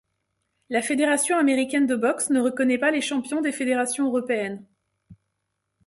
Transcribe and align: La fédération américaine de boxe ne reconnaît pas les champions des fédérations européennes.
La 0.71 0.81
fédération 0.81 1.37
américaine 1.37 1.85
de 1.85 1.95
boxe 1.95 2.31
ne 2.31 2.39
reconnaît 2.41 2.79
pas 2.79 2.89
les 2.89 3.01
champions 3.01 3.39
des 3.39 3.51
fédérations 3.51 4.07
européennes. 4.07 4.65